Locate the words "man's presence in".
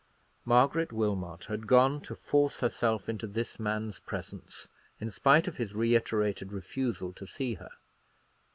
3.59-5.11